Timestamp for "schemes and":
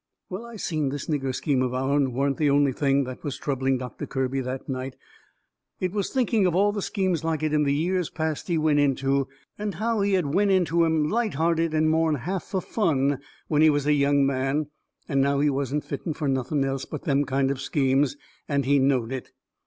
17.61-18.65